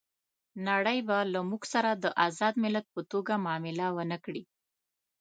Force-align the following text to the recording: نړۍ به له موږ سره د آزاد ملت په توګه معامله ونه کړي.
نړۍ 0.67 0.99
به 1.07 1.17
له 1.33 1.39
موږ 1.49 1.63
سره 1.73 1.89
د 1.93 2.05
آزاد 2.27 2.53
ملت 2.63 2.85
په 2.95 3.01
توګه 3.11 3.33
معامله 3.45 3.87
ونه 3.95 4.17
کړي. 4.25 4.43